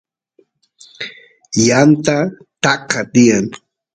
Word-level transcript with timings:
yanta 1.67 2.17
taka 2.63 3.01
tiyan 3.13 3.45